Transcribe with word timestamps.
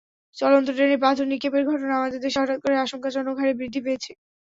চলন্ত 0.37 0.67
ট্রেনে 0.75 0.97
পাথর 1.03 1.25
নিক্ষেপের 1.31 1.63
ঘটনা 1.69 1.93
আমাদের 1.95 2.19
দেশে 2.21 2.37
হঠাৎ 2.41 2.59
করে 2.61 2.75
আশঙ্কাজনক 2.77 3.35
হারে 3.39 3.53
বৃদ্ধি 3.59 3.79
পেয়েছে। 3.85 4.11